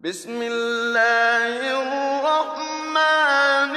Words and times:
بسم 0.00 0.32
الله 0.32 1.60
الرحمن 1.76 3.74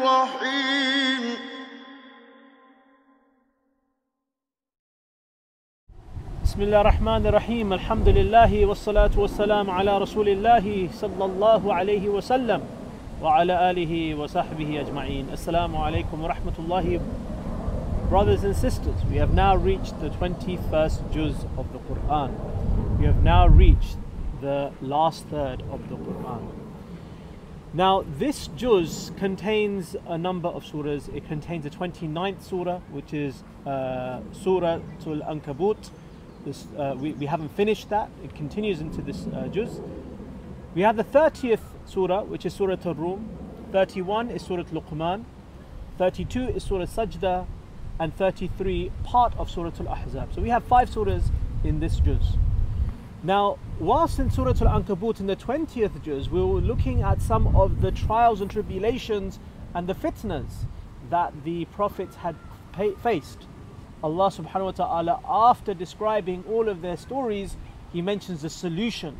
الرحيم. 0.00 1.24
بسم 6.42 6.62
الله 6.62 6.80
الرحمن 6.80 7.26
الرحيم. 7.26 7.72
الحمد 7.72 8.08
لله 8.08 8.66
والصلاة 8.66 9.10
والسلام 9.16 9.70
على 9.70 9.98
رسول 9.98 10.28
الله 10.28 10.88
صلى 10.88 11.24
الله 11.24 11.74
عليه 11.74 12.08
وسلم 12.08 12.60
وعلى 13.22 13.70
آله 13.70 14.14
وصحبه 14.14 14.80
أجمعين. 14.80 15.28
السلام 15.32 15.76
عليكم 15.76 16.24
ورحمة 16.24 16.56
الله. 16.64 17.00
Brothers 18.08 18.44
and 18.44 18.56
sisters, 18.56 19.04
we 19.10 19.16
have 19.20 19.34
now 19.34 19.54
reached 19.54 20.00
the 20.00 20.08
21st 20.16 21.12
juz 21.12 21.44
of 21.60 21.66
the 21.76 21.80
Quran. 21.92 22.32
We 22.98 23.04
have 23.04 23.22
now 23.22 23.48
reached 23.48 23.98
the 24.42 24.72
last 24.82 25.24
third 25.26 25.62
of 25.70 25.88
the 25.88 25.96
Quran. 25.96 26.50
Now, 27.74 28.04
this 28.18 28.48
juz 28.48 29.12
contains 29.16 29.96
a 30.06 30.18
number 30.18 30.48
of 30.48 30.62
surahs. 30.62 31.08
It 31.14 31.26
contains 31.26 31.64
the 31.64 31.70
29th 31.70 32.42
surah, 32.42 32.80
which 32.90 33.14
is 33.14 33.42
uh, 33.64 34.20
Surah 34.32 34.80
Tul 35.02 35.20
Ankabut. 35.20 35.90
This, 36.44 36.66
uh, 36.76 36.94
we, 36.98 37.12
we 37.12 37.24
haven't 37.26 37.48
finished 37.56 37.88
that, 37.88 38.10
it 38.22 38.34
continues 38.34 38.80
into 38.80 39.00
this 39.00 39.26
uh, 39.28 39.46
juz. 39.46 39.80
We 40.74 40.82
have 40.82 40.96
the 40.96 41.04
30th 41.04 41.60
surah, 41.86 42.24
which 42.24 42.44
is 42.44 42.52
Surah 42.52 42.76
Al 42.84 42.94
Rum. 42.94 43.28
31 43.72 44.30
is 44.30 44.42
Surah 44.42 44.64
Luqman. 44.64 45.24
32 45.96 46.48
is 46.48 46.64
Surah 46.64 46.84
Sajda. 46.84 47.46
And 47.98 48.14
33, 48.16 48.90
part 49.04 49.34
of 49.38 49.48
Surah 49.48 49.70
Al 49.80 49.96
Ahzab. 49.96 50.34
So 50.34 50.42
we 50.42 50.48
have 50.48 50.64
five 50.64 50.90
surahs 50.90 51.30
in 51.62 51.80
this 51.80 52.00
juz. 52.00 52.36
Now, 53.22 53.58
whilst 53.82 54.20
in 54.20 54.30
Surah 54.30 54.50
Al 54.60 54.80
Ankabut 54.80 55.18
in 55.18 55.26
the 55.26 55.34
20th 55.34 56.00
juz, 56.04 56.30
we 56.30 56.40
were 56.40 56.60
looking 56.60 57.02
at 57.02 57.20
some 57.20 57.48
of 57.56 57.80
the 57.80 57.90
trials 57.90 58.40
and 58.40 58.48
tribulations 58.48 59.40
and 59.74 59.88
the 59.88 59.94
fitnas 59.94 60.66
that 61.10 61.32
the 61.42 61.64
prophets 61.64 62.14
had 62.14 62.36
faced. 63.02 63.38
Allah 64.04 64.30
subhanahu 64.30 64.64
wa 64.66 64.70
ta'ala, 64.70 65.20
after 65.28 65.74
describing 65.74 66.44
all 66.48 66.68
of 66.68 66.80
their 66.80 66.96
stories, 66.96 67.56
He 67.92 68.00
mentions 68.00 68.42
the 68.42 68.50
solution 68.50 69.18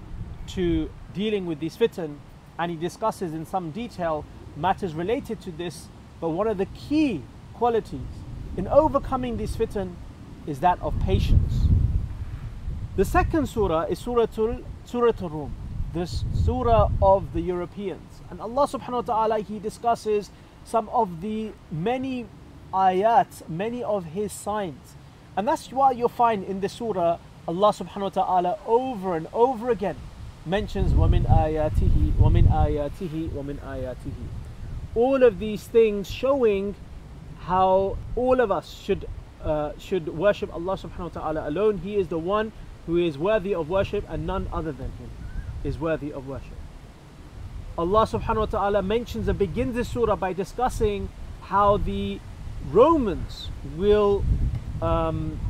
to 0.55 0.89
dealing 1.13 1.47
with 1.47 1.59
these 1.59 1.77
fitan 1.77 2.19
and 2.57 2.71
He 2.71 2.77
discusses 2.77 3.35
in 3.35 3.45
some 3.45 3.73
detail 3.73 4.25
matters 4.57 4.95
related 4.95 5.41
to 5.41 5.51
this. 5.51 5.89
But 6.21 6.29
one 6.29 6.47
of 6.47 6.59
the 6.59 6.67
key 6.67 7.25
qualities 7.55 8.15
in 8.57 8.69
overcoming 8.69 9.39
these 9.39 9.57
fitan 9.57 9.95
is 10.47 10.61
that 10.61 10.81
of 10.81 10.97
patience. 11.01 11.67
The 12.96 13.06
second 13.06 13.48
surah 13.48 13.84
is 13.84 14.00
Surah 14.00 14.26
Surah 14.86 15.12
Rum, 15.22 15.54
this 15.94 16.24
surah 16.34 16.90
of 17.02 17.34
the 17.34 17.42
Europeans. 17.42 18.22
And 18.30 18.42
Allah 18.42 18.68
subhanahu 18.68 19.08
wa 19.08 19.14
ta'ala 19.14 19.40
he 19.40 19.60
discusses 19.60 20.32
some 20.66 20.90
of 20.90 21.22
the 21.22 21.52
many 21.72 22.26
ayat, 22.74 23.48
many 23.48 23.84
of 23.84 24.06
his 24.06 24.32
signs. 24.34 24.96
And 25.36 25.48
that's 25.48 25.72
why 25.72 25.92
you'll 25.92 26.10
find 26.10 26.44
in 26.44 26.62
the 26.62 26.70
surah 26.70 27.20
Allah 27.48 27.70
subhanahu 27.70 28.16
wa 28.16 28.24
ta'ala 28.24 28.60
over 28.66 29.16
and 29.16 29.28
over 29.32 29.70
again 29.70 29.96
mentions 30.48 30.94
وَمِنْ 30.94 31.28
آيَاتِهِ 31.28 32.14
وَمِنْ 32.14 32.48
آيَاتِهِ 32.50 33.30
وَمِنْ 33.30 33.60
آيَاتِهِ 33.60 34.14
All 34.96 35.24
of 35.24 35.40
these 35.40 35.68
things 35.68 36.10
showing 36.10 36.76
how 37.40 37.98
all 38.16 38.40
of 38.40 38.52
us 38.52 38.74
should 38.74 39.08
uh, 39.44 39.72
should 39.78 40.08
worship 40.08 40.54
Allah 40.54 40.76
subhanahu 40.78 41.16
wa 41.16 41.22
ta'ala 41.22 41.50
alone. 41.50 41.78
He 41.78 41.96
is 41.96 42.08
the 42.08 42.18
one 42.18 42.52
who 42.87 42.97
is 42.97 43.17
worthy 43.17 43.55
of 43.55 43.69
worship 43.69 44.05
and 44.09 44.27
none 44.27 44.49
other 44.53 44.73
than 44.73 44.91
him 44.93 45.11
is 45.65 45.79
worthy 45.79 46.13
of 46.13 46.27
worship. 46.27 46.57
Allah 47.79 48.07
subhanahu 48.07 48.37
wa 48.37 48.47
ta'ala 48.47 48.83
mentions 48.83 49.29
and 49.29 49.39
begins 49.39 49.75
this 49.75 49.89
surah 49.89 50.17
by 50.17 50.33
discussing 50.33 51.09
how 51.43 51.79
the 51.79 52.21
Romans 52.71 53.49
will 53.77 54.25
um, 54.83 55.41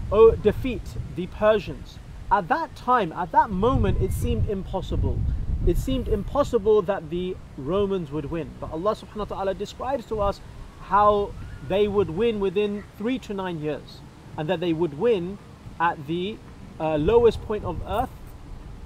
defeat 0.42 0.82
the 1.16 1.26
Persians. 1.26 1.98
At 2.30 2.48
that 2.48 2.76
time, 2.76 3.12
at 3.12 3.32
that 3.32 3.50
moment, 3.50 4.00
it 4.00 4.12
seemed 4.12 4.48
impossible. 4.48 5.18
It 5.66 5.76
seemed 5.76 6.08
impossible 6.08 6.82
that 6.82 7.10
the 7.10 7.36
Romans 7.56 8.10
would 8.10 8.30
win. 8.30 8.50
But 8.60 8.72
Allah 8.72 8.94
subhanahu 8.94 9.30
wa 9.30 9.36
ta'ala 9.36 9.54
describes 9.54 10.06
to 10.06 10.20
us 10.20 10.40
how 10.82 11.32
they 11.68 11.88
would 11.88 12.10
win 12.10 12.40
within 12.40 12.84
three 12.98 13.18
to 13.20 13.34
nine 13.34 13.60
years, 13.60 14.00
and 14.36 14.48
that 14.48 14.60
they 14.60 14.72
would 14.72 14.98
win 14.98 15.38
at 15.78 16.06
the 16.06 16.36
uh, 16.80 16.96
lowest 16.96 17.42
point 17.42 17.64
of 17.64 17.80
earth. 17.86 18.10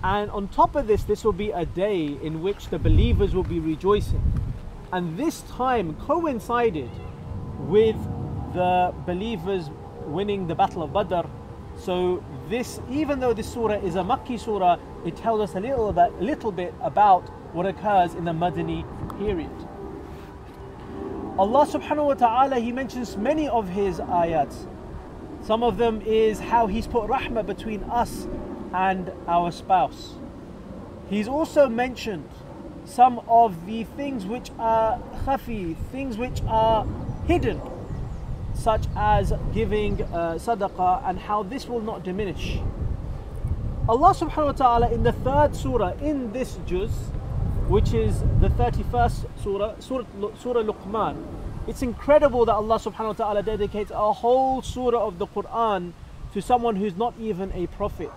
And 0.03 0.31
on 0.31 0.49
top 0.49 0.77
of 0.77 0.87
this, 0.87 1.05
this 1.05 1.25
will 1.25 1.33
be 1.33 1.51
a 1.51 1.65
day 1.65 2.19
in 2.23 2.43
which 2.43 2.69
the 2.69 2.79
believers 2.79 3.35
will 3.35 3.43
be 3.43 3.59
rejoicing. 3.59 4.23
And 4.93 5.17
this 5.19 5.43
time 5.43 5.95
coincided 5.97 6.91
with 7.61 7.97
the 8.55 8.95
believers 9.05 9.71
winning 10.07 10.47
the 10.47 10.55
Battle 10.55 10.83
of 10.83 10.93
Badr. 10.93 11.27
So 11.77 12.23
this, 12.49 12.81
even 12.91 13.21
though 13.21 13.35
this 13.35 13.53
surah 13.53 13.75
is 13.75 13.97
a 13.97 14.03
Makki 14.03 14.39
surah, 14.39 14.79
it 15.05 15.17
tells 15.17 15.41
us 15.41 15.55
a 15.57 15.61
little 15.61 15.93
little 16.21 16.53
bit 16.53 16.75
about 16.81 17.29
what 17.55 17.67
occurs 17.67 18.15
in 18.15 18.25
the 18.25 18.33
Madani 18.33 18.85
period. 19.19 19.51
Allah 21.39 21.67
subhanahu 21.67 22.07
wa 22.07 22.15
ta'ala, 22.15 22.59
He 22.59 22.73
mentions 22.73 23.17
many 23.17 23.49
of 23.49 23.69
His 23.69 23.99
ayats. 23.99 24.67
Some 25.47 25.63
of 25.63 25.77
them 25.77 26.03
is 26.05 26.41
how 26.41 26.67
He's 26.67 26.89
put 26.89 27.09
rahmah 27.09 27.47
between 27.47 27.85
us 27.85 28.27
and 28.75 29.13
our 29.29 29.53
spouse. 29.53 30.15
He's 31.09 31.29
also 31.29 31.69
mentioned 31.69 32.29
some 32.85 33.21
of 33.29 33.65
the 33.65 33.85
things 33.85 34.27
which 34.27 34.51
are 34.59 34.99
khafi, 35.25 35.77
things 35.93 36.19
which 36.19 36.43
are 36.49 36.85
hidden, 37.29 37.61
such 38.55 38.87
as 38.97 39.33
giving 39.55 40.03
uh, 40.03 40.35
sadaqah 40.35 41.09
and 41.09 41.17
how 41.17 41.45
this 41.45 41.69
will 41.69 41.81
not 41.81 42.03
diminish. 42.03 42.59
Allah 43.89 44.15
subhanahu 44.15 44.47
wa 44.47 44.53
ta'ala 44.53 44.91
in 44.91 45.05
the 45.05 45.13
third 45.13 45.55
surah 45.55 45.93
in 46.03 46.33
this 46.33 46.59
juz, 46.67 46.91
which 47.69 47.95
is 47.95 48.19
the 48.41 48.49
31st 48.59 49.27
surah, 49.45 49.79
Surah, 49.79 50.07
surah 50.43 50.63
Luqman. 50.65 51.23
It's 51.67 51.83
incredible 51.83 52.45
that 52.45 52.55
Allah 52.55 52.79
subhanahu 52.79 53.19
wa 53.19 53.25
ta'ala 53.25 53.43
dedicates 53.43 53.91
a 53.91 54.13
whole 54.13 54.63
surah 54.63 55.05
of 55.05 55.19
the 55.19 55.27
Quran 55.27 55.93
to 56.33 56.41
someone 56.41 56.77
who's 56.77 56.97
not 56.97 57.15
even 57.19 57.51
a 57.55 57.67
prophet, 57.67 58.13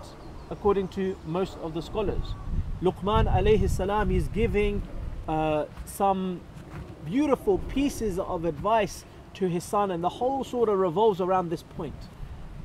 according 0.50 0.86
to 0.88 1.16
most 1.26 1.58
of 1.58 1.74
the 1.74 1.82
scholars. 1.82 2.34
Luqman 2.80 3.26
alayhi 3.26 3.68
salam 3.68 4.12
is 4.12 4.28
giving 4.28 4.82
uh, 5.26 5.64
some 5.84 6.40
beautiful 7.04 7.58
pieces 7.58 8.20
of 8.20 8.44
advice 8.44 9.04
to 9.34 9.48
his 9.48 9.64
son, 9.64 9.90
and 9.90 10.04
the 10.04 10.08
whole 10.08 10.44
surah 10.44 10.72
revolves 10.72 11.20
around 11.20 11.50
this 11.50 11.64
point 11.64 11.94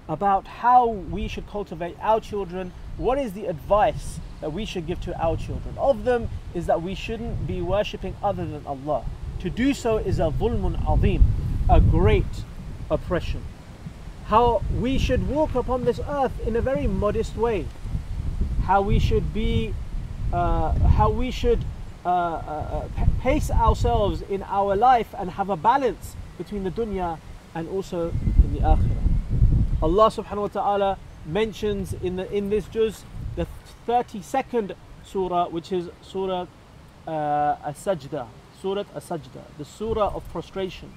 about 0.08 0.46
how 0.46 0.88
we 0.88 1.28
should 1.28 1.48
cultivate 1.48 1.98
our 2.00 2.20
children. 2.20 2.72
What 2.98 3.18
is 3.18 3.34
the 3.34 3.48
advice 3.48 4.20
that 4.40 4.54
we 4.54 4.66
should 4.66 4.86
give 4.86 5.02
to 5.02 5.20
our 5.20 5.36
children? 5.36 5.76
Of 5.80 6.04
them 6.04 6.30
is 6.54 6.68
that 6.68 6.84
we 6.84 6.94
shouldn't 6.94 7.48
be 7.48 7.60
worshipping 7.60 8.16
other 8.22 8.46
than 8.46 8.64
Allah. 8.68 9.04
To 9.42 9.50
do 9.50 9.74
so 9.74 9.98
is 9.98 10.20
a 10.20 10.32
vulmun 10.32 10.76
azim, 10.88 11.24
a 11.70 11.80
great 11.80 12.44
oppression. 12.90 13.44
How 14.26 14.64
we 14.80 14.98
should 14.98 15.28
walk 15.28 15.56
upon 15.56 15.86
this 15.86 16.00
earth 16.08 16.40
in 16.48 16.56
a 16.56 16.62
very 16.62 16.88
modest 16.88 17.36
way. 17.38 17.68
How 18.64 18.82
we 18.82 18.98
should 18.98 19.34
be, 19.34 19.74
uh, 20.34 20.74
how 20.74 21.10
we 21.10 21.30
should 21.30 21.64
uh, 22.06 22.10
uh, 22.10 22.88
pace 23.22 23.52
ourselves 23.52 24.22
in 24.24 24.44
our 24.44 24.76
life 24.76 25.14
and 25.18 25.30
have 25.32 25.50
a 25.50 25.58
balance 25.58 26.16
between 26.38 26.64
the 26.64 26.72
dunya 26.72 27.20
and 27.54 27.68
also 27.70 28.10
in 28.10 28.54
the 28.54 28.60
akhirah. 28.60 29.06
Allah 29.82 30.08
subhanahu 30.10 30.42
wa 30.42 30.48
ta'ala 30.48 30.98
mentions 31.26 31.94
in, 31.94 32.16
the, 32.16 32.32
in 32.32 32.50
this 32.50 32.68
juz 32.68 33.04
the 33.36 33.48
32nd 33.88 34.76
surah, 35.04 35.50
which 35.50 35.72
is 35.72 35.90
Surah 36.02 36.48
uh, 37.08 37.56
As-Sajda, 37.66 38.28
Surah 38.66 38.86
As-Sajda, 38.96 39.44
the 39.60 39.64
surah 39.64 40.12
of 40.16 40.28
prostration. 40.30 40.92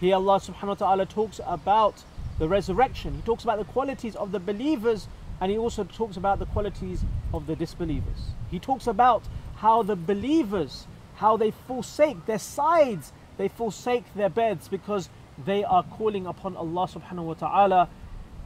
Here 0.00 0.16
Allah 0.16 0.40
subhanahu 0.40 0.66
wa 0.66 0.74
ta'ala 0.74 1.06
talks 1.06 1.40
about 1.46 2.02
the 2.40 2.48
resurrection. 2.48 3.14
He 3.14 3.22
talks 3.22 3.44
about 3.44 3.58
the 3.58 3.64
qualities 3.66 4.16
of 4.16 4.32
the 4.32 4.40
believers 4.40 5.06
and 5.40 5.52
he 5.52 5.56
also 5.56 5.84
talks 5.84 6.16
about 6.16 6.40
the 6.40 6.46
qualities 6.46 7.04
of 7.32 7.46
the 7.46 7.54
disbelievers. 7.54 8.32
He 8.50 8.58
talks 8.58 8.88
about 8.88 9.22
how 9.58 9.84
the 9.84 9.94
believers, 9.94 10.88
how 11.14 11.36
they 11.36 11.52
forsake 11.52 12.26
their 12.26 12.40
sides, 12.40 13.12
they 13.36 13.46
forsake 13.46 14.12
their 14.16 14.28
beds 14.28 14.66
because 14.66 15.08
they 15.38 15.62
are 15.62 15.84
calling 15.84 16.26
upon 16.26 16.56
Allah 16.56 16.88
subhanahu 16.88 17.26
wa 17.26 17.34
ta'ala 17.34 17.88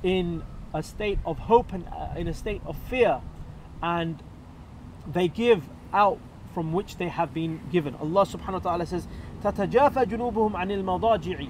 in 0.03 0.43
a 0.75 0.82
state 0.82 1.19
of 1.25 1.38
hope 1.38 1.73
and 1.73 1.88
uh, 1.88 2.19
in 2.19 2.29
a 2.29 2.35
state 2.35 2.61
of 2.67 2.76
fear 2.76 3.23
and 3.82 4.23
they 5.11 5.26
give 5.26 5.62
out 5.94 6.19
from 6.54 6.72
which 6.72 6.98
they 6.98 7.08
have 7.08 7.34
been 7.34 7.60
given. 7.72 7.96
Allah 7.96 8.25
subhanahu 8.25 8.64
wa 8.64 8.72
ta'ala 8.72 8.86
says, 8.86 9.08
تتجافى 9.44 10.06
جنوبهم 10.06 10.56
عن 10.56 10.72
المضاجع 10.72 11.48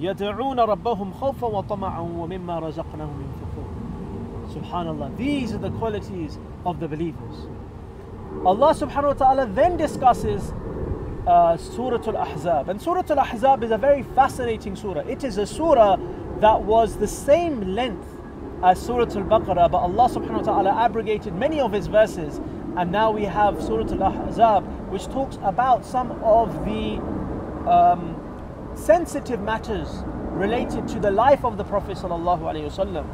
يدعون 0.00 0.60
ربهم 0.60 1.12
خوفا 1.12 1.46
وطمعا 1.46 2.00
ومما 2.00 2.58
رزقناهم 2.58 3.22
ينفقون. 3.22 4.52
Subhanallah. 4.52 5.16
These 5.16 5.52
are 5.52 5.58
the 5.58 5.70
qualities 5.70 6.38
of 6.66 6.80
the 6.80 6.88
believers. 6.88 7.46
Allah 8.44 8.74
subhanahu 8.74 9.04
wa 9.04 9.12
ta'ala 9.12 9.46
then 9.46 9.76
discusses 9.76 10.52
uh, 11.26 11.56
Surah 11.56 12.02
Al 12.06 12.26
Ahzab. 12.26 12.68
And 12.68 12.80
Surah 12.80 13.04
Al 13.08 13.24
Ahzab 13.24 13.62
is 13.62 13.70
a 13.70 13.78
very 13.78 14.02
fascinating 14.02 14.74
surah. 14.76 15.02
It 15.02 15.24
is 15.24 15.38
a 15.38 15.46
surah 15.46 15.96
that 16.40 16.62
was 16.62 16.96
the 16.96 17.06
same 17.06 17.74
length 17.74 18.08
as 18.64 18.80
Surah 18.80 19.04
Al 19.04 19.24
Baqarah, 19.24 19.70
but 19.70 19.78
Allah 19.78 20.08
subhanahu 20.08 20.44
wa 20.44 20.52
ta'ala 20.52 20.70
abrogated 20.70 21.34
many 21.34 21.60
of 21.60 21.74
its 21.74 21.86
verses. 21.86 22.40
and 22.77 22.91
now 22.91 23.09
we 23.09 23.23
have 23.23 23.59
Surah 23.59 23.91
Al 23.91 24.29
Ahzab, 24.29 24.63
which 24.89 25.05
talks 25.07 25.39
about 25.41 25.83
some 25.83 26.11
of 26.23 26.63
the 26.63 27.01
um, 27.67 28.15
sensitive 28.75 29.41
matters 29.41 29.89
related 30.33 30.87
to 30.89 30.99
the 30.99 31.09
life 31.09 31.43
of 31.43 31.57
the 31.57 31.63
Prophet 31.63 31.97
wasallam. 31.97 33.05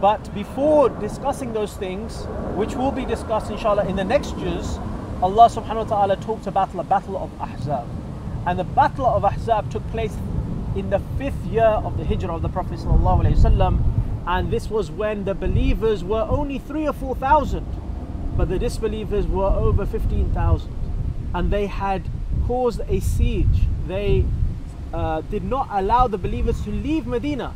But 0.00 0.34
before 0.34 0.88
discussing 0.88 1.52
those 1.52 1.74
things, 1.74 2.24
which 2.56 2.74
will 2.74 2.90
be 2.90 3.04
discussed 3.04 3.52
inshallah 3.52 3.86
in 3.86 3.94
the 3.94 4.02
next 4.02 4.36
juz, 4.38 4.78
Allah 5.22 5.48
subhanahu 5.48 5.88
wa 5.88 5.96
ta'ala 5.96 6.16
talked 6.16 6.48
about 6.48 6.72
the 6.72 6.82
battle 6.82 7.16
of 7.16 7.30
Ahzab. 7.38 7.86
And 8.46 8.58
the 8.58 8.64
battle 8.64 9.06
of 9.06 9.22
Ahzab 9.22 9.70
took 9.70 9.88
place 9.90 10.16
in 10.74 10.90
the 10.90 11.00
fifth 11.18 11.44
year 11.46 11.62
of 11.86 11.96
the 11.98 12.04
hijrah 12.04 12.34
of 12.34 12.42
the 12.42 12.48
Prophet 12.48 12.80
wasallam. 12.80 13.80
And 14.26 14.50
this 14.50 14.68
was 14.68 14.90
when 14.90 15.24
the 15.24 15.34
believers 15.34 16.02
were 16.02 16.26
only 16.28 16.58
three 16.58 16.88
or 16.88 16.92
four 16.92 17.14
thousand, 17.14 17.64
but 18.38 18.48
the 18.48 18.58
disbelievers 18.58 19.26
were 19.26 19.48
over 19.48 19.84
15,000. 19.84 20.72
And 21.34 21.50
they 21.50 21.66
had 21.66 22.08
caused 22.46 22.80
a 22.88 23.00
siege. 23.00 23.66
They 23.88 24.24
uh, 24.94 25.22
did 25.22 25.42
not 25.42 25.66
allow 25.72 26.06
the 26.06 26.18
believers 26.18 26.62
to 26.62 26.70
leave 26.70 27.04
Medina. 27.04 27.52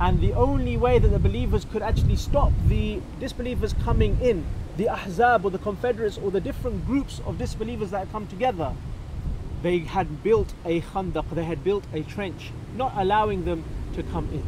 And 0.00 0.22
the 0.22 0.32
only 0.32 0.78
way 0.78 0.98
that 0.98 1.08
the 1.08 1.18
believers 1.18 1.66
could 1.66 1.82
actually 1.82 2.16
stop 2.16 2.52
the 2.68 3.02
disbelievers 3.20 3.74
coming 3.84 4.18
in, 4.22 4.46
the 4.78 4.88
Ahzab 4.88 5.44
or 5.44 5.50
the 5.50 5.58
Confederates 5.58 6.16
or 6.16 6.30
the 6.30 6.40
different 6.40 6.86
groups 6.86 7.20
of 7.26 7.36
disbelievers 7.36 7.90
that 7.90 7.98
had 7.98 8.10
come 8.10 8.26
together, 8.26 8.72
they 9.62 9.80
had 9.80 10.22
built 10.22 10.54
a 10.64 10.80
khandaq, 10.80 11.28
they 11.34 11.44
had 11.44 11.62
built 11.62 11.84
a 11.92 12.02
trench, 12.02 12.50
not 12.76 12.92
allowing 12.96 13.44
them 13.44 13.62
to 13.92 14.02
come 14.02 14.28
in. 14.32 14.42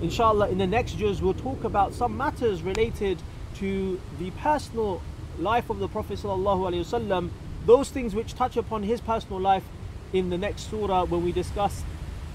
Inshallah, 0.00 0.48
in 0.48 0.58
the 0.58 0.66
next 0.66 0.96
juz, 0.96 1.20
we'll 1.20 1.34
talk 1.34 1.64
about 1.64 1.92
some 1.92 2.16
matters 2.16 2.62
related 2.62 3.20
to 3.56 4.00
the 4.20 4.30
personal 4.32 5.02
life 5.39 5.69
of 5.69 5.79
the 5.79 5.87
Prophet 5.87 6.19
ﷺ, 6.19 7.29
those 7.65 7.89
things 7.89 8.13
which 8.13 8.33
touch 8.35 8.57
upon 8.57 8.83
his 8.83 9.01
personal 9.01 9.39
life 9.39 9.63
in 10.11 10.29
the 10.29 10.37
next 10.37 10.69
surah 10.69 11.05
when 11.05 11.23
we 11.23 11.31
discuss 11.31 11.83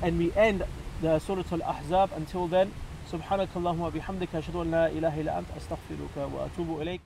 and 0.03 0.19
we 0.19 0.33
end 0.33 0.65
the 1.01 1.19
Surah 1.19 1.45
Al-Ahzab. 1.53 2.17
Until 2.17 2.47
then, 2.49 2.73
سبحانك 3.13 3.49
اللهم 3.57 3.81
وبحمدك 3.81 4.35
أشهد 4.35 4.57
أن 4.57 4.71
لا 4.71 4.87
إله 4.87 5.21
إلا 5.21 5.39
أنت 5.39 5.49
أستغفرك 5.57 6.17
وأتوب 6.17 6.81
إليك 6.83 6.97